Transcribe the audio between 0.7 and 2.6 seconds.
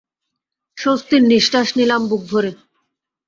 স্বস্তির নিশ্বাস নিলাম বুক ভরে।